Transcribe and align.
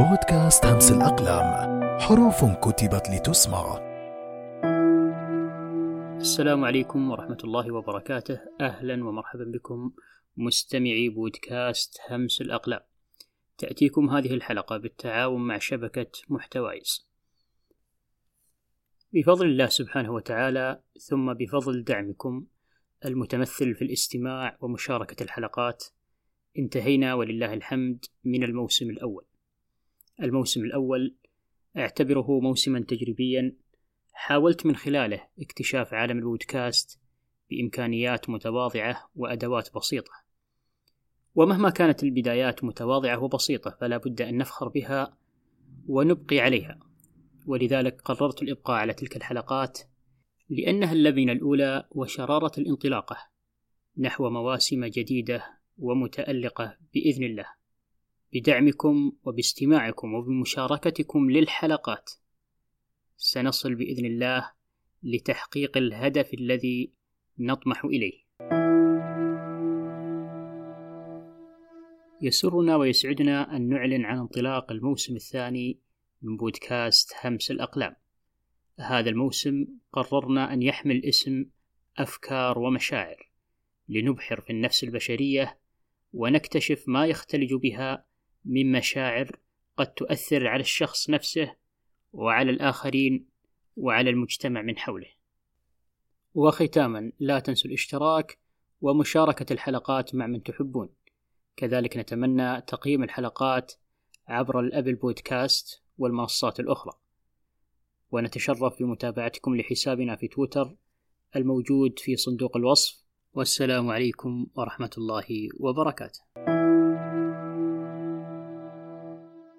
بودكاست 0.00 0.64
همس 0.64 0.92
الأقلام 0.92 1.80
حروف 2.00 2.44
كتبت 2.44 3.10
لتسمع. 3.10 3.78
السلام 6.16 6.64
عليكم 6.64 7.10
ورحمة 7.10 7.38
الله 7.44 7.74
وبركاته. 7.74 8.40
أهلا 8.60 9.04
ومرحبا 9.04 9.44
بكم 9.44 9.92
مستمعي 10.36 11.08
بودكاست 11.08 11.98
همس 12.10 12.40
الأقلام. 12.40 12.80
تأتيكم 13.58 14.10
هذه 14.10 14.34
الحلقة 14.34 14.76
بالتعاون 14.76 15.46
مع 15.46 15.58
شبكة 15.58 16.10
محتوايز 16.28 17.08
بفضل 19.12 19.46
الله 19.46 19.66
سبحانه 19.66 20.12
وتعالى 20.12 20.80
ثم 21.08 21.34
بفضل 21.34 21.84
دعمكم 21.84 22.46
المتمثل 23.04 23.74
في 23.74 23.82
الاستماع 23.82 24.56
ومشاركة 24.60 25.22
الحلقات 25.22 25.84
انتهينا 26.58 27.14
ولله 27.14 27.54
الحمد 27.54 28.04
من 28.24 28.44
الموسم 28.44 28.90
الأول. 28.90 29.29
الموسم 30.22 30.64
الأول 30.64 31.14
أعتبره 31.76 32.40
موسما 32.40 32.80
تجريبيا. 32.80 33.56
حاولت 34.12 34.66
من 34.66 34.76
خلاله 34.76 35.26
اكتشاف 35.40 35.94
عالم 35.94 36.18
البودكاست 36.18 37.00
بإمكانيات 37.50 38.30
متواضعة 38.30 39.10
وأدوات 39.14 39.74
بسيطة. 39.74 40.12
ومهما 41.34 41.70
كانت 41.70 42.02
البدايات 42.02 42.64
متواضعة 42.64 43.22
وبسيطة 43.22 43.76
فلا 43.80 43.96
بد 43.96 44.22
أن 44.22 44.38
نفخر 44.38 44.68
بها 44.68 45.16
ونبقي 45.86 46.40
عليها. 46.40 46.78
ولذلك 47.46 48.00
قررت 48.00 48.42
الإبقاء 48.42 48.76
على 48.76 48.94
تلك 48.94 49.16
الحلقات 49.16 49.78
لأنها 50.48 50.92
اللبنة 50.92 51.32
الأولى 51.32 51.88
وشرارة 51.90 52.52
الانطلاقة 52.58 53.16
نحو 53.98 54.30
مواسم 54.30 54.84
جديدة 54.84 55.44
ومتألقة 55.78 56.76
بإذن 56.94 57.24
الله. 57.24 57.59
بدعمكم 58.32 59.12
وباستماعكم 59.24 60.14
وبمشاركتكم 60.14 61.30
للحلقات. 61.30 62.10
سنصل 63.16 63.74
بإذن 63.74 64.04
الله 64.04 64.50
لتحقيق 65.02 65.76
الهدف 65.76 66.34
الذي 66.34 66.92
نطمح 67.38 67.84
إليه. 67.84 68.20
يسرنا 72.22 72.76
ويسعدنا 72.76 73.56
أن 73.56 73.68
نعلن 73.68 74.04
عن 74.04 74.18
انطلاق 74.18 74.72
الموسم 74.72 75.16
الثاني 75.16 75.78
من 76.22 76.36
بودكاست 76.36 77.12
همس 77.22 77.50
الأقلام. 77.50 77.96
هذا 78.80 79.10
الموسم 79.10 79.66
قررنا 79.92 80.52
أن 80.52 80.62
يحمل 80.62 81.04
اسم 81.04 81.44
أفكار 81.98 82.58
ومشاعر 82.58 83.30
لنبحر 83.88 84.40
في 84.40 84.50
النفس 84.50 84.84
البشرية 84.84 85.58
ونكتشف 86.12 86.84
ما 86.86 87.06
يختلج 87.06 87.54
بها 87.54 88.09
من 88.44 88.72
مشاعر 88.72 89.36
قد 89.76 89.94
تؤثر 89.94 90.46
على 90.46 90.60
الشخص 90.60 91.10
نفسه 91.10 91.56
وعلى 92.12 92.50
الآخرين 92.50 93.26
وعلى 93.76 94.10
المجتمع 94.10 94.62
من 94.62 94.78
حوله. 94.78 95.08
وختاما 96.34 97.12
لا 97.20 97.38
تنسوا 97.38 97.70
الاشتراك 97.70 98.38
ومشاركة 98.80 99.52
الحلقات 99.52 100.14
مع 100.14 100.26
من 100.26 100.42
تحبون. 100.42 100.88
كذلك 101.56 101.96
نتمنى 101.96 102.60
تقييم 102.60 103.02
الحلقات 103.02 103.72
عبر 104.28 104.60
الأبل 104.60 104.94
بودكاست 104.94 105.82
والمنصات 105.98 106.60
الأخرى. 106.60 106.92
ونتشرف 108.10 108.82
بمتابعتكم 108.82 109.56
لحسابنا 109.56 110.16
في 110.16 110.28
تويتر 110.28 110.76
الموجود 111.36 111.98
في 111.98 112.16
صندوق 112.16 112.56
الوصف 112.56 113.00
والسلام 113.32 113.90
عليكم 113.90 114.46
ورحمة 114.54 114.90
الله 114.98 115.48
وبركاته. 115.60 116.59